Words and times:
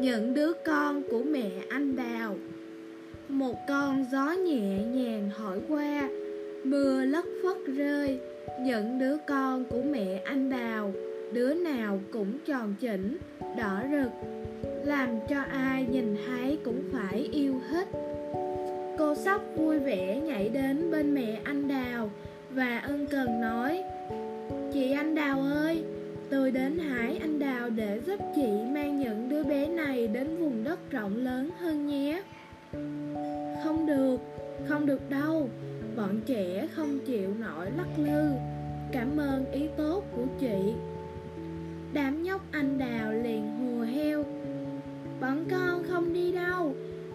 những 0.00 0.34
đứa 0.34 0.52
con 0.52 1.02
của 1.10 1.22
mẹ 1.22 1.50
anh 1.68 1.96
đào. 1.96 2.36
Một 3.28 3.54
con 3.68 4.04
gió 4.12 4.32
nhẹ 4.32 4.82
nhàng 4.82 5.30
hỏi 5.34 5.60
qua, 5.68 6.08
mưa 6.64 7.04
lất 7.04 7.24
phất 7.42 7.74
rơi. 7.76 8.20
Những 8.60 8.98
đứa 8.98 9.16
con 9.26 9.64
của 9.64 9.82
mẹ 9.90 10.22
anh 10.24 10.50
đào, 10.50 10.92
đứa 11.32 11.54
nào 11.54 12.00
cũng 12.12 12.38
tròn 12.46 12.74
chỉnh, 12.80 13.16
đỏ 13.56 13.82
rực. 13.90 14.10
Làm 14.84 15.08
cho 15.28 15.36
ai 15.52 15.86
nhìn 15.90 16.16
thấy 16.26 16.58
cũng 16.64 16.82
phải 16.92 17.28
yêu 17.32 17.60
hết. 17.70 17.88
Cô 18.98 19.14
sóc 19.14 19.42
vui 19.56 19.78
vẻ 19.78 20.20
nhảy 20.20 20.48
đến 20.48 20.90
bên 20.90 21.14
mẹ 21.14 21.40
anh 21.44 21.68
đào 21.68 22.10
và 22.50 22.78
ân 22.78 23.06
cần 23.06 23.40
nói, 23.40 23.82
chị 24.72 24.92
anh 24.92 25.05
ơi 25.05 25.05
tôi 26.46 26.52
đến 26.52 26.78
hải 26.78 27.16
anh 27.16 27.38
đào 27.38 27.70
để 27.70 28.00
giúp 28.06 28.20
chị 28.34 28.46
mang 28.74 28.98
những 28.98 29.28
đứa 29.28 29.44
bé 29.44 29.66
này 29.66 30.08
đến 30.08 30.36
vùng 30.40 30.64
đất 30.64 30.90
rộng 30.90 31.16
lớn 31.16 31.50
hơn 31.60 31.86
nhé. 31.86 32.22
Không 33.64 33.86
được 33.86 34.16
không 34.68 34.86
được 34.86 35.10
đâu. 35.10 35.50
Bọn 35.96 36.20
trẻ 36.26 36.68
không 36.74 36.98
chịu 37.06 37.34
nổi 37.40 37.70
lắc 37.76 37.86
lư. 37.98 38.30
Cảm 38.92 39.16
ơn 39.16 39.52
ý 39.52 39.68
tốt 39.76 40.04
của 40.16 40.24
chị. 40.40 40.74
Đám 41.92 42.22
nhóc 42.22 42.40
anh 42.50 42.78
đào 42.78 43.12
liền 43.12 43.50
hùa 43.58 43.84
heo. 43.84 44.24
Bọn 45.20 45.44
con 45.50 45.84
không 45.88 46.12
đi 46.12 46.32
đâu. 46.32 46.74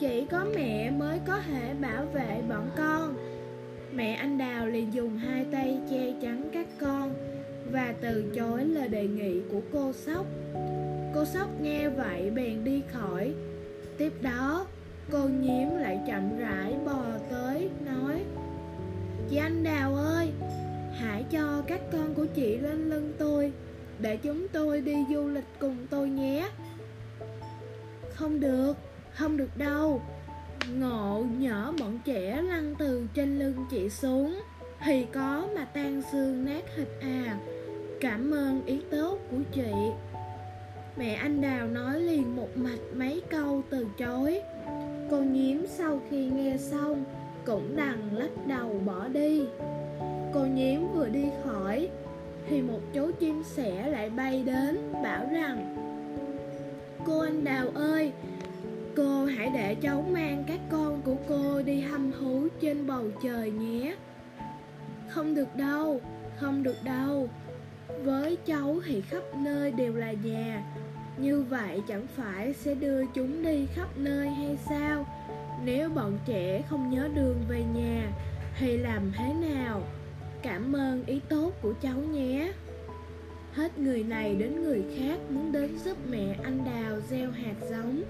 Chỉ 0.00 0.26
có 0.30 0.46
mẹ 0.54 0.90
mới 0.90 1.18
có 1.26 1.40
thể 1.48 1.74
bảo 1.80 2.04
vệ 2.14 2.42
bọn 2.48 2.70
con. 2.76 3.14
Mẹ 3.92 4.12
anh 4.12 4.38
đào 4.38 4.66
liền 4.66 4.94
dùng 4.94 5.16
hai 5.18 5.46
tay 5.52 5.80
che 5.90 6.14
chắn 6.22 6.48
các 6.52 6.66
con 6.80 7.14
và 7.70 7.94
từ 8.00 8.32
chối 8.34 8.64
lời 8.64 8.88
đề 8.88 9.06
nghị 9.06 9.40
của 9.52 9.60
cô 9.72 9.92
sóc. 9.92 10.26
Cô 11.14 11.24
sóc 11.24 11.48
nghe 11.60 11.88
vậy 11.88 12.30
bèn 12.30 12.64
đi 12.64 12.82
khỏi. 12.92 13.34
Tiếp 13.98 14.12
đó, 14.20 14.66
cô 15.12 15.28
nhiễm 15.28 15.68
lại 15.80 16.00
chậm 16.06 16.38
rãi 16.38 16.74
bò 16.84 17.04
tới, 17.30 17.70
nói, 17.86 18.24
chị 19.30 19.36
anh 19.36 19.64
đào 19.64 19.94
ơi, 19.94 20.32
hãy 20.92 21.24
cho 21.30 21.62
các 21.66 21.80
con 21.92 22.14
của 22.14 22.26
chị 22.26 22.56
lên 22.56 22.90
lưng 22.90 23.12
tôi, 23.18 23.52
để 23.98 24.16
chúng 24.16 24.48
tôi 24.48 24.80
đi 24.80 24.94
du 25.14 25.28
lịch 25.28 25.46
cùng 25.58 25.76
tôi 25.90 26.08
nhé. 26.08 26.48
Không 28.14 28.40
được 28.40 28.76
không 29.14 29.36
được 29.36 29.56
đâu. 29.56 30.02
Ngộ 30.78 31.24
nhỡ 31.38 31.72
bọn 31.80 31.98
trẻ 32.04 32.42
lăn 32.42 32.74
từ 32.78 33.06
trên 33.14 33.38
lưng 33.38 33.66
chị 33.70 33.90
xuống, 33.90 34.40
thì 34.84 35.06
có 35.12 35.31
xương 36.12 36.44
nát 36.44 36.64
thịt 36.76 36.88
à. 37.00 37.38
Cảm 38.00 38.30
ơn 38.30 38.66
ý 38.66 38.80
tốt 38.90 39.18
của 39.30 39.36
chị. 39.52 39.72
Mẹ 40.96 41.14
anh 41.14 41.40
đào 41.40 41.66
nói 41.66 42.00
liền 42.00 42.36
một 42.36 42.48
mạch 42.56 42.80
mấy 42.94 43.22
câu 43.30 43.62
từ 43.70 43.86
chối. 43.98 44.40
Cô 45.10 45.16
nhím 45.16 45.66
sau 45.66 46.00
khi 46.10 46.24
nghe 46.24 46.56
xong 46.56 47.04
cũng 47.46 47.76
đằng 47.76 48.16
lắc 48.16 48.46
đầu 48.46 48.80
bỏ 48.86 49.08
đi. 49.08 49.42
Cô 50.34 50.40
nhím 50.54 50.92
vừa 50.92 51.08
đi 51.08 51.24
khỏi 51.44 51.88
thì 52.48 52.62
một 52.62 52.80
chú 52.92 53.10
chim 53.20 53.42
sẻ 53.44 53.88
lại 53.88 54.10
bay 54.10 54.42
đến, 54.46 54.92
bảo 55.02 55.26
rằng, 55.32 55.76
cô 57.06 57.20
anh 57.20 57.44
đào 57.44 57.68
ơi, 57.74 58.12
cô 58.96 59.24
hãy 59.24 59.50
để 59.54 59.74
cháu 59.74 60.04
mang 60.12 60.44
các 60.46 60.60
con 60.70 61.02
của 61.04 61.16
cô 61.28 61.62
đi 61.62 61.80
hâm 61.80 62.12
thú 62.12 62.48
trên 62.60 62.86
bầu 62.86 63.04
trời 63.22 63.50
nhé 63.50 63.94
không 65.14 65.34
được 65.34 65.56
đâu, 65.56 66.00
không 66.40 66.62
được 66.62 66.76
đâu. 66.84 67.28
Với 68.04 68.36
cháu 68.46 68.80
thì 68.86 69.00
khắp 69.00 69.22
nơi 69.36 69.72
đều 69.72 69.94
là 69.94 70.12
nhà. 70.12 70.62
Như 71.18 71.42
vậy 71.42 71.82
chẳng 71.88 72.06
phải 72.16 72.54
sẽ 72.54 72.74
đưa 72.74 73.06
chúng 73.14 73.42
đi 73.42 73.66
khắp 73.74 73.88
nơi 73.96 74.28
hay 74.28 74.58
sao? 74.68 75.06
Nếu 75.64 75.88
bọn 75.88 76.18
trẻ 76.26 76.62
không 76.70 76.90
nhớ 76.90 77.08
đường 77.14 77.44
về 77.48 77.64
nhà, 77.74 78.12
thì 78.58 78.76
làm 78.76 79.12
thế 79.18 79.32
nào? 79.32 79.82
Cảm 80.42 80.72
ơn 80.72 81.04
ý 81.06 81.20
tốt 81.28 81.52
của 81.62 81.74
cháu 81.82 81.96
nhé. 81.98 82.52
Hết 83.52 83.78
người 83.78 84.02
này 84.04 84.34
đến 84.34 84.62
người 84.62 84.82
khác 84.98 85.18
muốn 85.30 85.52
đến 85.52 85.78
giúp 85.84 85.96
mẹ 86.10 86.36
anh 86.42 86.64
đào 86.64 87.00
gieo 87.10 87.30
hạt 87.30 87.54
giống. 87.70 88.02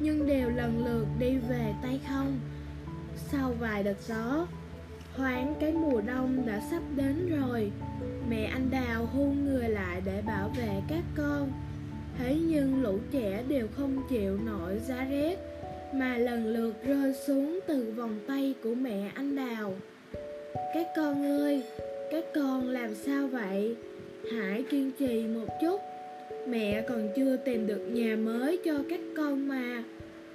Nhưng 0.00 0.26
đều 0.26 0.50
lần 0.50 0.84
lượt 0.84 1.06
đi 1.18 1.38
về 1.48 1.74
tay 1.82 2.00
không. 2.08 2.38
Sau 3.16 3.52
vài 3.58 3.82
đợt 3.82 3.96
gió 4.06 4.46
thoáng 5.18 5.54
cái 5.60 5.72
mùa 5.72 6.00
đông 6.00 6.46
đã 6.46 6.60
sắp 6.70 6.82
đến 6.96 7.36
rồi. 7.40 7.70
Mẹ 8.30 8.44
anh 8.44 8.70
đào 8.70 9.06
hôn 9.06 9.44
người 9.44 9.68
lại 9.68 10.02
để 10.04 10.22
bảo 10.26 10.48
vệ 10.48 10.80
các 10.88 11.02
con. 11.16 11.52
Thế 12.18 12.36
nhưng 12.46 12.82
lũ 12.82 12.98
trẻ 13.10 13.44
đều 13.48 13.66
không 13.76 14.02
chịu 14.10 14.38
nổi 14.46 14.78
giá 14.88 15.04
rét, 15.10 15.36
mà 15.94 16.16
lần 16.16 16.46
lượt 16.46 16.74
rơi 16.84 17.14
xuống 17.26 17.60
từ 17.66 17.92
vòng 17.96 18.18
tay 18.26 18.54
của 18.62 18.74
mẹ 18.74 19.10
anh 19.14 19.36
đào. 19.36 19.74
Các 20.74 20.86
con 20.96 21.24
ơi, 21.24 21.62
các 22.12 22.24
con 22.34 22.68
làm 22.68 22.94
sao 22.94 23.26
vậy? 23.26 23.76
Hãy 24.32 24.64
kiên 24.70 24.90
trì 24.98 25.26
một 25.26 25.46
chút. 25.60 25.80
Mẹ 26.48 26.82
còn 26.88 27.08
chưa 27.16 27.36
tìm 27.36 27.66
được 27.66 27.88
nhà 27.92 28.16
mới 28.16 28.58
cho 28.64 28.74
các 28.90 29.00
con 29.16 29.48
mà 29.48 29.84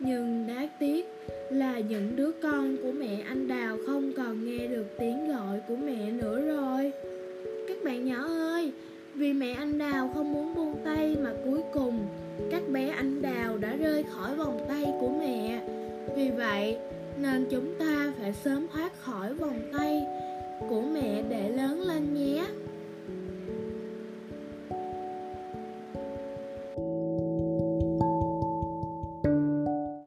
nhưng 0.06 0.48
đáng 0.48 0.68
tiếc 0.80 1.06
là 1.50 1.80
những 1.80 2.16
đứa 2.16 2.32
con 2.32 2.78
của 2.84 2.92
mẹ 2.92 3.24
anh 3.28 3.48
đào 3.48 3.78
không 3.88 4.14
còn 4.18 4.46
nghe 4.46 4.68
được 4.68 4.86
tiếng 5.00 5.28
gọi 5.28 5.60
của 5.68 5.76
mẹ 5.76 6.12
nữa 6.12 6.42
rồi. 6.42 6.92
Các 7.68 7.78
bạn 7.86 8.06
nhỏ 8.06 8.26
ơi, 8.28 8.72
vì 9.16 9.34
mẹ 9.34 9.52
anh 9.52 9.78
đào 9.78 10.12
không 10.14 10.34
muốn 10.34 10.56
buông 10.56 10.76
tay 10.86 11.16
mà 11.24 11.34
cuối 11.46 11.62
cùng 11.74 12.08
các 12.52 12.64
bé 12.70 12.88
anh 12.88 13.22
đào 13.22 13.58
đã 13.58 13.76
rơi 13.76 14.04
khỏi 14.04 14.36
vòng 14.36 14.66
tay 14.68 14.86
của 15.00 15.10
mẹ. 15.20 15.62
Vì 16.16 16.30
vậy, 16.30 16.78
nên 17.22 17.46
chúng 17.50 17.76
ta 17.80 18.14
phải 18.20 18.34
sớm 18.34 18.68
thoát 18.74 19.02
khỏi 19.02 19.34
vòng 19.34 19.60
tay 19.78 20.04
của 20.70 20.82
mẹ 20.82 21.24
để 21.30 21.50
lớn 21.50 21.82
lên 21.82 22.14
nhé. 22.14 22.46